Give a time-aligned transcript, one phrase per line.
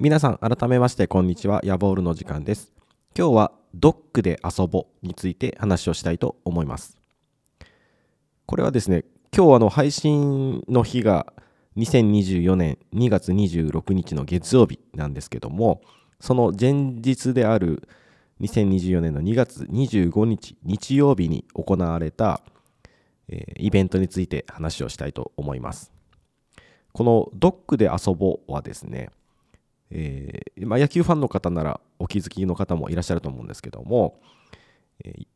[0.00, 1.60] 皆さん改めましてこんにちは。
[1.64, 2.72] ヤボールの時間です。
[3.18, 6.96] 今日はドッグで遊ぼについて話をしたいと思います。
[8.46, 9.02] これはですね
[9.36, 11.32] 今日あの配信の日が
[11.76, 15.80] 2024年2月26日の月曜日なんですけども
[16.20, 17.88] その前日である
[18.40, 22.40] 2024年の2月25日日曜日に行われた、
[23.28, 25.90] えー、イベントについて話をしたいと思います。
[26.92, 29.10] このドッグで遊ぼはですね
[29.90, 34.20] えー、まあ、野球ファンの方ならお気づきの方もいらっしゃると思うんですけども、
[35.04, 35.26] えー、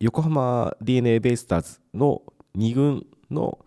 [0.00, 2.22] 横浜 d n a ベイスターズの
[2.56, 3.58] 2軍の、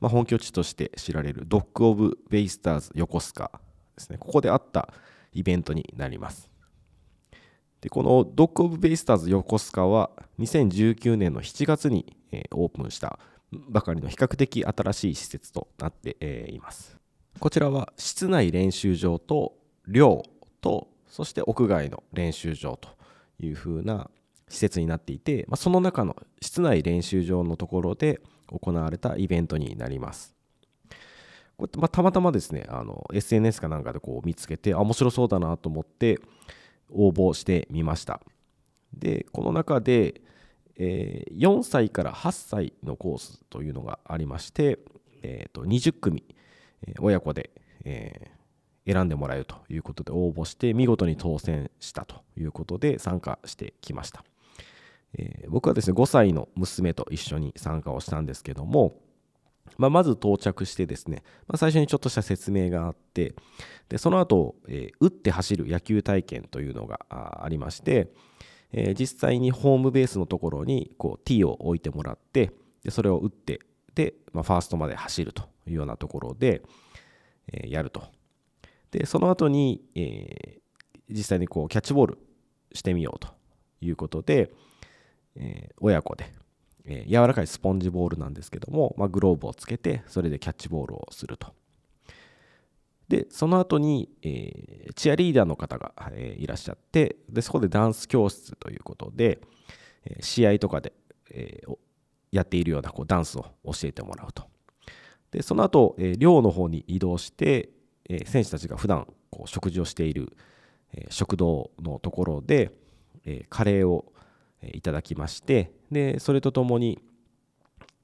[0.00, 3.50] まあ、本拠地として知られるドッグ・オブ・ベイスターズ横須賀
[3.96, 4.18] ですね。
[4.18, 4.92] ここであった
[5.32, 6.50] イベントになります。
[7.80, 13.18] でこのドッグ・オブ・ベイスターズ横須賀は2019年の7月に、えー、オープンした
[13.68, 16.96] ばかりの比較的新しい施設となって、えー、います。
[17.38, 19.54] こちらは室内練習場と
[19.86, 20.22] 寮
[20.60, 22.88] とそして屋外の練習場と
[23.38, 24.10] いうふうな
[24.48, 30.34] 施設になっていて、まあ、その中の室内練習場のところで行われたイベントになります。
[31.56, 36.18] こうやって、まあ、たまたまですねあの SNS かなんかでこう見つけてあ面白そうだなと思って
[36.90, 38.20] 応募してみました。
[38.92, 40.20] でこの中で、
[40.76, 44.78] えー、4歳から8歳のコースというのがありまして、
[45.22, 46.24] えー、と20組、
[46.86, 47.50] えー、親子で、
[47.84, 48.41] えー、
[48.86, 54.24] 選んでもらえるということで応募して見事に当選したということで参加してきました、
[55.18, 58.96] えー、僕はですね5歳の娘と一緒に参加をしたんですけども、
[59.78, 63.34] まあ、まず到着してですね、まあ、最初にちょっとした説明があって
[63.88, 68.08] でその後、えー、打って走る野球体験というのがありまして、
[68.72, 72.50] えー、実際にホームベースのところにこう T を置いてもらって
[72.82, 73.60] でそれを打って
[73.94, 76.62] で、まあ、ファーストまで走るというようなところで、
[77.52, 78.02] えー、やると。
[78.92, 80.60] でその後に、えー、
[81.08, 82.18] 実際にこうキャッチボール
[82.72, 83.28] してみようと
[83.80, 84.52] いうことで、
[85.34, 86.32] えー、親子で、
[86.84, 91.52] えー、柔らかいスポンジボールなんですけども、まあ、グローブをつけてそれでキャッチボールをすると。
[93.08, 99.40] でその後に、え、チアリーダーの方が、え、いらっしゃってでそこでダンス教室ということで、
[100.06, 100.94] え、試合とかで、
[101.30, 101.76] えー、
[102.30, 104.44] やっているようなこうダンスを教えてもらうと。
[105.30, 107.70] でその後、え、寮の方に移動して、
[108.12, 110.36] え選手たちが普段こう食事をしている、
[110.94, 112.70] え食堂のところで、
[113.24, 114.12] えカレーを
[114.62, 117.00] えいただきましてでそれとともに、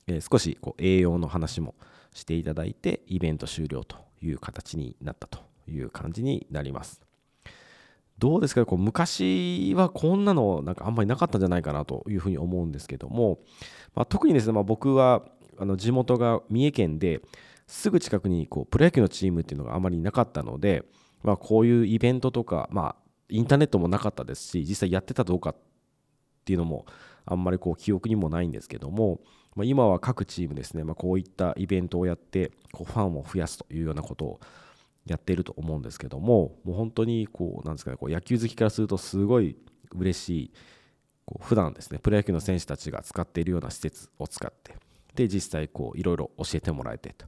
[0.07, 1.75] え少しこう栄養の話も
[2.15, 7.03] していただいてイベント終了という形になったという感じになります。
[8.19, 13.39] どうですかこう昔はこんなのなんかあんまりなかったんじゃないかなというふうに思うんですけども、
[13.95, 15.23] まあ、特にですね、まあ、僕は
[15.57, 17.21] あの地元が三重県で
[17.69, 20.85] すぐ近くにこうプロ野球のチームっていうのがあまりなかったので、
[21.23, 25.57] まあ、こういうイベントとか、まあ、インターネットもなかったですし実際やってたどうかっ
[26.47, 26.87] ていうのも
[27.27, 29.21] あんまりこう記憶にもないんですけども、
[29.55, 34.41] まあ、今は各チームですね、まあ、こういったイベントをやってこうファンを増やすというようなことを
[35.07, 39.57] やっていると思うんですけどももう本当にこうなんですかねこう野球好きからするとすごい
[39.95, 40.53] 嬉しい
[41.27, 44.77] こう普段ですねプロ野球の選手たちが使っているような施設を使って
[45.15, 47.27] で実際こういろいろ教えてもらえてと。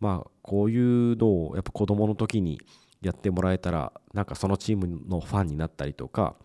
[0.00, 2.60] まあこういうのをやっぱ子供の時に
[3.02, 6.36] やってもらえたらなんかそのチームのファンになったりとか、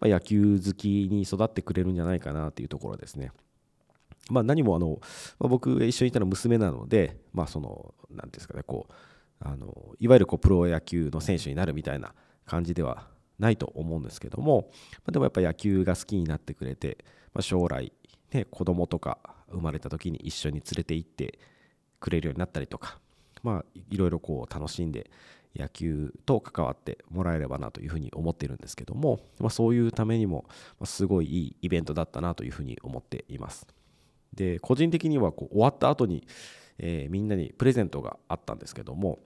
[0.00, 3.30] まあ、野球好きに育ってくれるんじゃないかなというところですね。
[4.28, 4.98] まあ、何もあの、
[5.38, 8.92] まあ、僕一緒にいたの娘なので、まあ、その何ですかねこう
[9.40, 12.14] あのいわゆるこうプロ野球の選手になるみたいな
[12.44, 13.08] 感じでは
[13.38, 16.98] ないと思うんですけども、まあ、でもやっぱ野球が好きになってくれて、
[17.32, 17.92] まあ、将来、
[18.32, 19.18] ね、子供とか
[19.50, 21.38] 生まれた時に一緒に連れて行って
[22.00, 22.98] くれるようになったりとか、
[23.42, 25.10] まあ、いろいろこう楽しんで
[25.56, 30.44] 野球と関わってもらえればなというふうに思っているんですけども、まあ、そういうためにも
[30.84, 33.66] すごいいいイベントだったなというふうに思っています。
[34.32, 36.26] で個人的にはこう終わった後に、
[36.78, 39.18] えー、みんなにプレゼントがあったんですけども、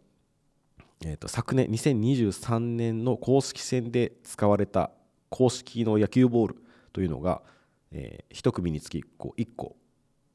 [1.05, 4.91] えー、と昨年2023年の公式戦で使われた
[5.29, 6.57] 公式の野球ボール
[6.95, 7.43] というのが、
[7.93, 9.77] えー、1組につきこう1個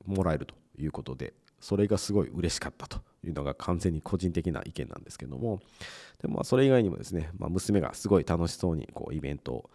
[0.05, 5.59] もらえるということでそれがすごい嬉しかったというのが完全に個人的な意見なんですけども
[6.21, 9.69] でもそれ以外にもですね、まあ、娘がすごい楽しそうにこうイベントを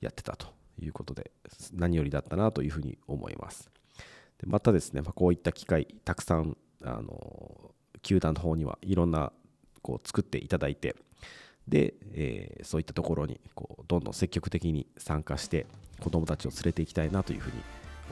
[0.00, 0.48] やってたと
[0.78, 1.30] いうことで
[1.74, 3.70] 何よりだったなというふうに思います。
[4.38, 7.70] でまたですね、まあ、こういった機会たくさんあの
[8.02, 9.32] 球団の方にはいろんな
[9.82, 10.94] こう作っていただいて
[11.68, 15.66] で、えー、そういったところにこうどんどん積極的に参加して
[16.00, 17.56] 子どもたちを連れていきたいなというふうに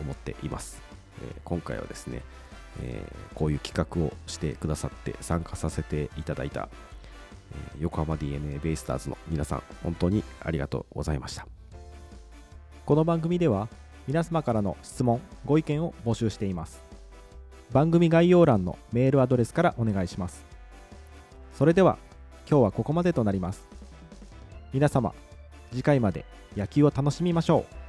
[0.01, 0.83] 思っています、
[1.23, 2.23] えー、今回はですね、
[2.83, 6.69] えー、こういう企画をしてくださって参加させていただいた、
[7.53, 11.47] え横浜 d n a ベイスターズの皆さん本当にありがとうございました。
[12.85, 13.69] この番組では
[14.07, 16.83] 皆様からの質問ご意見を募集しています。
[17.73, 20.45] 番組概要欄のメールアドレスからお願いします。
[21.55, 21.99] それでは
[22.49, 23.69] 今日はここまでとなります。
[24.73, 25.15] 皆様
[25.71, 26.25] 次回まで
[26.57, 27.84] 野球を楽しみましょう。